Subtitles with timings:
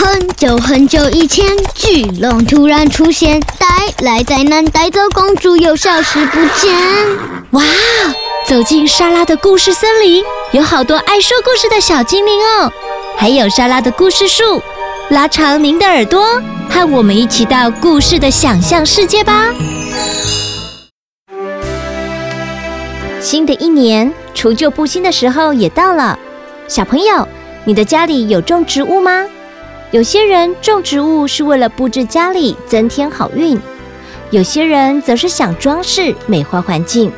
[0.00, 3.66] 很久很久以前，巨龙突然出现，带
[4.06, 6.72] 来灾难，带走公主，又消失不见。
[7.50, 7.64] 哇！
[8.46, 10.22] 走进莎拉的故事森林，
[10.52, 12.72] 有好多爱说故事的小精灵哦，
[13.16, 14.62] 还有莎拉的故事树。
[15.08, 16.40] 拉长您的耳朵，
[16.70, 19.46] 和我们一起到故事的想象世界吧。
[23.20, 26.16] 新的一年，除旧布新的时候也到了。
[26.68, 27.26] 小朋友，
[27.64, 29.26] 你的家里有种植物吗？
[29.90, 33.56] 有些人种植物是为了布置家里，增添好运；
[34.30, 37.10] 有些人则是想装饰、美化环境。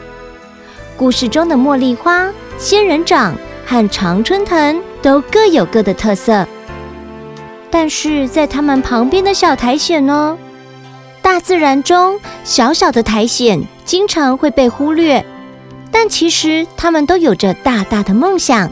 [0.97, 3.35] 故事中的茉莉花、仙人掌
[3.67, 6.47] 和常春藤都各有各的特色，
[7.73, 10.39] 但是在它们旁边的小苔藓呢？
[11.21, 15.25] 大自然中小小的苔藓经常会被忽略，
[15.91, 18.71] 但其实它们都有着大大的梦想。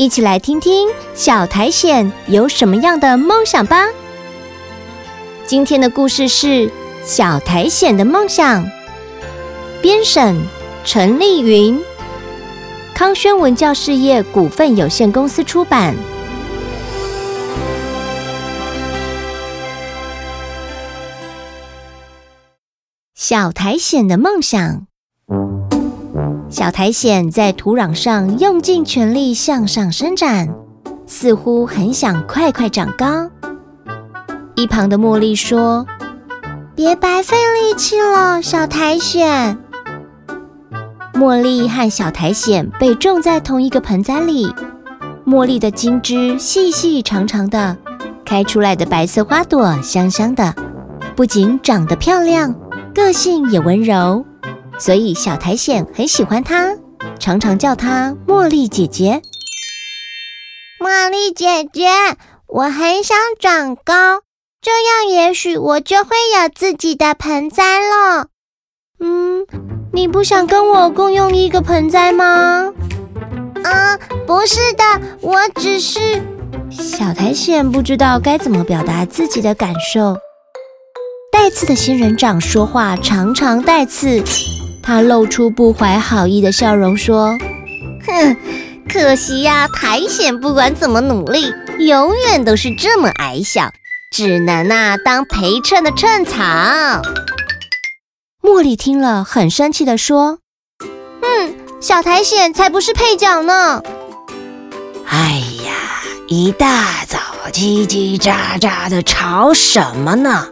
[0.00, 3.86] 一起来听听小苔藓有什么样的梦想吧。
[5.44, 6.46] 今天的故事是
[7.04, 8.64] 《小苔藓的梦想》，
[9.82, 10.40] 编审
[10.86, 11.78] 陈丽云，
[12.94, 15.94] 康轩文教事业股份有限公司出版。
[23.14, 24.89] 小苔藓的梦想。
[26.50, 30.52] 小苔藓在土壤上用尽全力向上伸展，
[31.06, 33.30] 似乎很想快快长高。
[34.56, 35.86] 一旁的茉莉说
[36.74, 39.56] ：“别白费力气了，小苔藓。”
[41.14, 44.52] 茉莉和小苔藓被种在同一个盆栽里，
[45.24, 47.76] 茉莉的茎枝细细长长的，
[48.24, 50.52] 开出来的白色花朵香香的，
[51.14, 52.52] 不仅长得漂亮，
[52.92, 54.24] 个性也温柔。
[54.80, 56.74] 所以小苔藓很喜欢它，
[57.18, 59.20] 常常叫它茉莉姐姐。
[60.80, 61.90] 茉莉姐姐，
[62.46, 64.22] 我很想长高，
[64.62, 68.28] 这样也许我就会有自己的盆栽了。
[68.98, 69.46] 嗯，
[69.92, 72.72] 你不想跟我共用一个盆栽吗？
[73.62, 74.82] 嗯，不是的，
[75.20, 76.22] 我只是……
[76.70, 80.16] 小苔藓不知道该怎么表达自己的感受。
[81.30, 84.22] 带刺的仙人掌说话常常带刺。
[84.82, 87.36] 他露出不怀好意的笑容，说
[88.06, 88.36] ：“哼，
[88.88, 93.70] 可惜呀，苔藓不管怎么努力，永远都是这么矮小，
[94.10, 96.42] 只能啊当陪衬的衬草。”
[98.42, 100.38] 茉莉听了很生气地说
[101.22, 103.82] ：“嗯，小苔藓才不是配角呢！”
[105.06, 105.72] 哎呀，
[106.26, 107.18] 一大早
[107.52, 110.48] 叽叽喳喳的吵什么呢？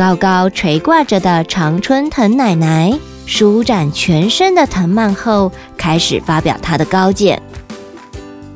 [0.00, 7.42] 高高垂挂着的常春藤奶奶舒展全身的藤蔓后，开始发表她的高见。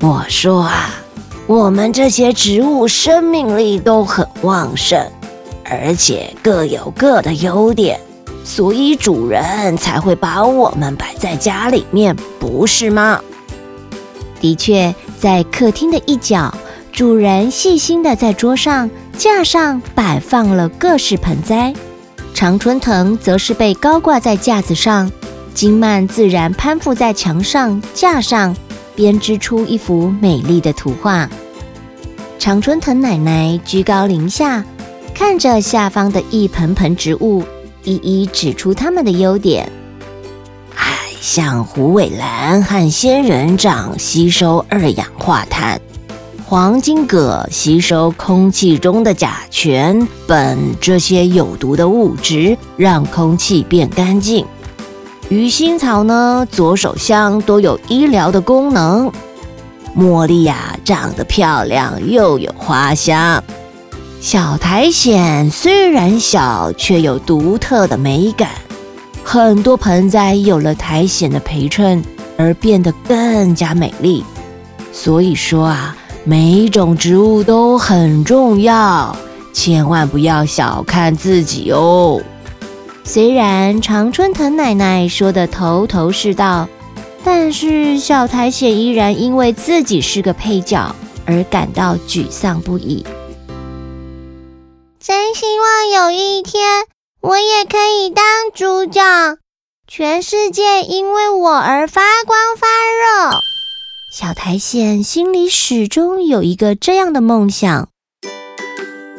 [0.00, 0.88] 我说啊，
[1.47, 5.06] 我们这些植物生命力都很旺盛，
[5.66, 8.00] 而且各有各的优点，
[8.43, 13.21] 所以主人才会把我们摆在家里面，不是吗？
[14.41, 16.54] 的确，在客厅的一角，
[16.94, 18.88] 主人细心地在桌上。
[19.16, 21.72] 架上摆放了各式盆栽，
[22.34, 25.10] 常春藤则是被高挂在架子上，
[25.54, 28.54] 经蔓自然攀附在墙上架上，
[28.97, 31.31] 编织出一幅美丽的图画。
[32.41, 34.65] 常春藤奶奶居高临下，
[35.15, 37.44] 看着下方的一盆盆植物，
[37.84, 39.71] 一一指出它们的优点。
[40.75, 40.84] 哎，
[41.21, 45.81] 像虎尾兰和仙人掌吸收二氧化碳。
[46.54, 54.47] 黄金葛吸收空气中的甲醛、苯这些有毒的物质，让空气变干净。
[55.28, 59.10] 鱼腥草呢，左手香都有医疗的功能。
[59.98, 63.42] 茉莉呀，长得漂亮又有花香。
[64.21, 68.50] 小苔藓虽然小，却有独特的美感。
[69.25, 72.00] 很多盆栽有了苔藓的陪衬，
[72.38, 74.22] 而变得更加美丽。
[74.92, 75.97] 所以说啊。
[76.26, 79.15] 每一种植物都很重要，
[79.53, 82.22] 千万不要小看自己哦。
[83.04, 86.66] 虽然常春藤奶奶说的头头是道，
[87.22, 93.04] 但是小苔藓依然因为自己是个配角而感到沮丧不已。
[94.98, 96.86] 真希望有一天
[97.21, 98.24] 我也可以当
[98.54, 99.03] 主角，
[99.86, 103.53] 全世界因为我而发光发热。
[104.16, 107.89] 小苔藓心里始终有一个这样的梦想。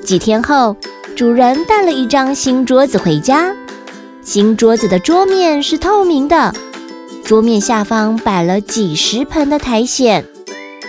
[0.06, 0.78] 几天后，
[1.18, 3.54] 主人带了一张新桌子回家。
[4.22, 6.56] 新桌子的桌面是透明的，
[7.26, 10.24] 桌面下方摆了几十盆的苔藓，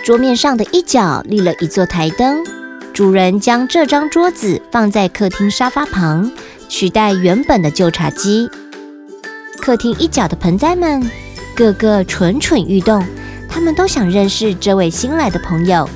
[0.05, 2.45] 桌面上的一角立了一座台灯，
[2.93, 6.31] 主人将这张桌子放在客厅沙发旁，
[6.69, 8.49] 取代原本的旧茶几。
[9.59, 11.11] 客厅一角的盆栽们，
[11.53, 13.05] 个个蠢蠢欲动，
[13.57, 15.89] 他们都想认识这位新来的朋友。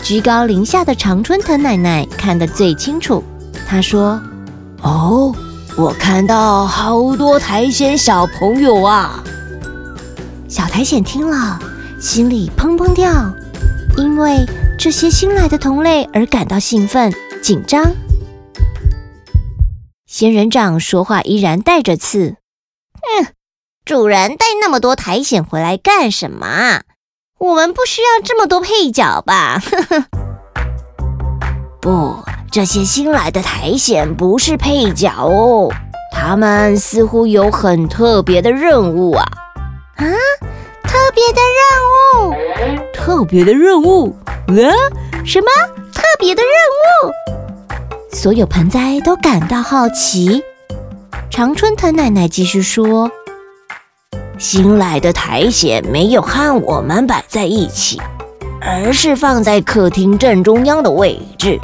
[0.00, 3.20] 居高临下的常春藤奶奶看得最清楚，
[3.66, 4.22] 她说
[4.80, 5.34] ：“哦，
[5.76, 9.24] 我看到好多苔藓小朋友啊！”
[10.46, 11.58] 小苔藓听了，
[12.00, 13.10] 心里砰砰跳，
[13.96, 14.46] 因为
[14.78, 17.84] 这些新来的同类而感到兴奋、紧张。
[20.06, 22.36] 仙人掌说话依然带着刺：“，
[23.86, 26.80] 主人带那么多苔藓回来干什么？
[27.38, 30.04] 我们不需要这么多配角吧？”呵呵。
[31.80, 32.16] 不，
[32.50, 35.70] 这些新来的苔藓不是配角哦，
[36.12, 39.24] 他们似乎有很特别的任务啊！
[39.94, 40.04] 啊，
[40.82, 42.92] 特别的任务？
[42.92, 44.16] 特别的任务？
[44.48, 44.58] 啊？
[45.24, 45.46] 什么
[45.94, 46.50] 特别的任
[47.08, 48.10] 务？
[48.12, 50.42] 所有盆栽都感到好奇。
[51.30, 53.08] 常春藤奶奶继续说
[54.38, 58.00] ：“新来的苔藓没有和我们摆在一起，
[58.60, 61.58] 而是放在客厅正中央的位置。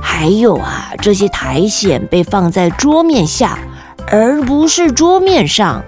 [0.00, 3.58] 还有啊，这些苔藓被放在桌面下，
[4.06, 5.82] 而不是桌面上。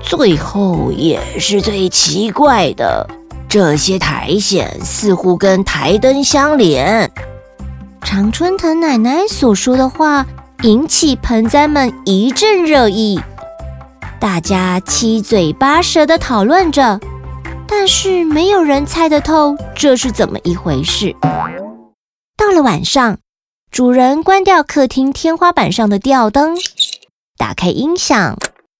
[0.00, 3.06] 最后也是最奇怪的。”
[3.48, 7.08] 这些苔藓似乎跟台灯相连。
[8.02, 10.26] 常春藤奶奶所说的话
[10.62, 13.20] 引起盆栽们一阵热议，
[14.24, 16.98] 大家七嘴八舌地讨论着，
[17.68, 21.14] 但是没有人猜得透这是怎么一回事。
[22.34, 23.18] 到了晚上，
[23.70, 26.56] 主人关掉客厅天花板上的吊灯，
[27.36, 28.38] 打开音响，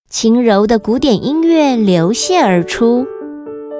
[0.09, 3.07] 轻柔的古典音乐流泻而出。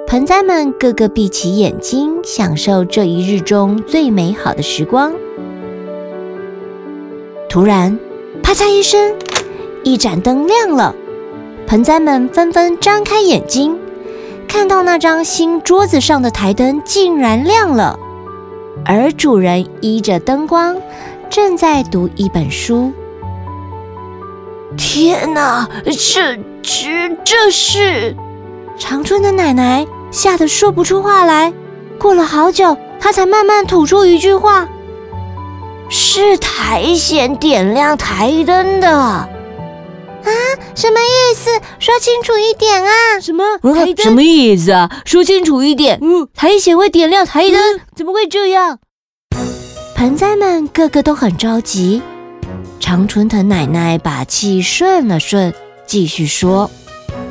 [0.05, 5.11] 盆栽们个个闭起眼睛，享受这一日中最美好的时光。
[7.49, 7.97] 突然，
[8.43, 9.15] 啪嚓一声，
[9.83, 10.95] 一盏灯亮了，
[11.67, 13.77] 盆栽们纷纷张开眼睛，
[14.47, 17.99] 看到那张新桌子上的台灯竟然亮了，
[18.85, 20.77] 而主人依着灯光
[21.29, 22.91] 正在读一本书。
[24.77, 28.15] 天哪，这、这、这是
[28.77, 29.85] 长春的奶奶。
[30.11, 31.51] 吓得说不出话来，
[31.99, 34.65] 过了好久，她才慢慢吐出一句话
[35.89, 39.27] ：“是苔藓点亮台灯的。”
[40.25, 40.31] 啊，
[40.75, 41.49] 什么意思？
[41.79, 43.19] 说清楚一点啊！
[43.21, 43.43] 什么？
[43.73, 44.03] 台灯？
[44.03, 44.89] 什么意思啊？
[45.05, 45.99] 说清楚一点。
[46.01, 47.77] 嗯，苔藓会点亮台灯？
[47.77, 48.79] 嗯，怎么会这样？
[49.95, 52.01] 盆栽们个个都很着急。
[52.79, 55.53] 常春藤奶奶把气顺了顺，
[55.87, 56.69] 继续说：“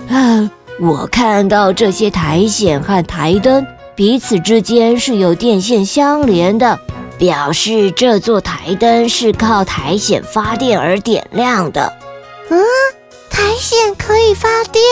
[0.09, 0.51] 啊。”
[0.81, 3.65] 我看到这些苔藓和台灯
[3.95, 6.77] 彼此之间是有电线相连的，
[7.17, 11.93] 表示这座台灯是靠苔藓发电而点亮的。
[12.51, 12.63] 嗯，
[13.31, 14.83] 苔藓可以发电？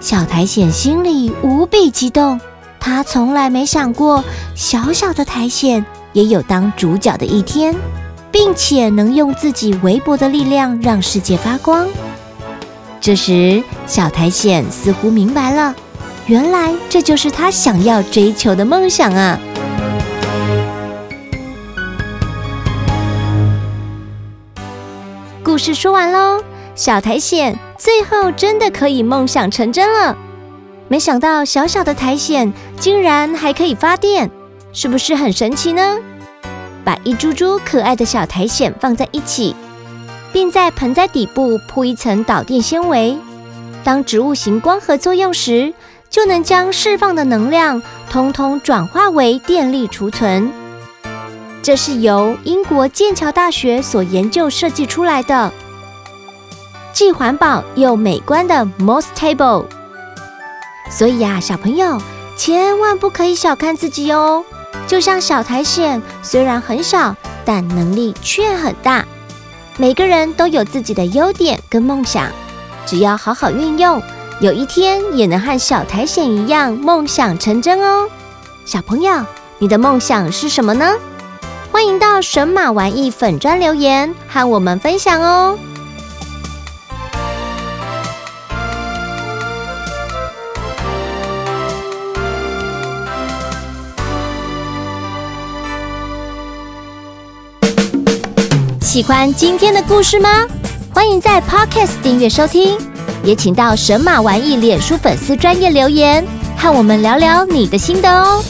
[0.00, 2.40] 小苔藓心里无比激动，
[2.78, 4.24] 他从来没想过
[4.54, 7.74] 小小的苔藓也有当主角的一天，
[8.30, 11.88] 并且能用自己微薄的力量让世界发光。
[13.00, 15.74] 这时，小苔藓似乎明白了，
[16.26, 19.38] 原来这就是他想要追求的梦想啊！
[25.56, 26.44] 故事说完喽，
[26.74, 30.14] 小苔藓最后真的可以梦想成真了。
[30.86, 34.30] 没想到小小的苔藓竟然还可以发电，
[34.74, 35.96] 是不是很神奇呢？
[36.84, 39.56] 把一株株可爱的小苔藓放在一起。
[40.30, 43.16] 并在盆栽底部铺一层导电纤维，
[43.82, 45.72] 当植物型光合作用时，
[46.10, 50.52] 就能将释放的能量通通转化为电力储存。
[51.66, 55.52] 这是由英国剑桥大学所研究设计出来的，
[56.92, 59.64] 既环保又美观的 Moss Table。
[60.88, 62.00] 所以呀，小朋友
[62.36, 64.44] 千万不可以小看自己哦！
[64.86, 69.04] 就像小苔藓，虽然很小，但能力却很大。
[69.76, 72.30] 每个人都有自己的优点跟梦想，
[72.86, 74.00] 只要好好运用，
[74.38, 78.08] 有一天也能和小苔藓一样梦想成真哦。
[78.64, 79.26] 小朋友，
[79.58, 80.94] 你的梦想是什么呢？
[81.76, 85.58] 欢迎到神马玩意粉专留言和我们分享哦。
[98.80, 100.46] 喜欢今天的故事吗？
[100.94, 102.78] 欢迎在 Podcast 订阅收听，
[103.22, 108.42] 也请到神马玩意脸书粉丝专业留言，和我们聊聊你的心得哦。